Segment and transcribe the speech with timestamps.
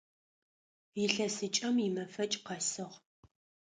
[1.03, 2.95] Илъэсыкӏэм имэфэкӏ къэсыгъ.